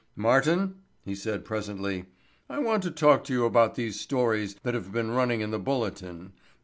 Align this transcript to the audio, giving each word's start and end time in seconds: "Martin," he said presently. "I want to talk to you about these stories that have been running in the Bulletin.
"Martin," 0.15 0.79
he 1.05 1.13
said 1.13 1.45
presently. 1.45 2.05
"I 2.49 2.57
want 2.57 2.81
to 2.81 2.89
talk 2.89 3.23
to 3.25 3.33
you 3.33 3.45
about 3.45 3.75
these 3.75 3.99
stories 4.01 4.55
that 4.63 4.73
have 4.73 4.91
been 4.91 5.11
running 5.11 5.41
in 5.41 5.51
the 5.51 5.59
Bulletin. 5.59 6.33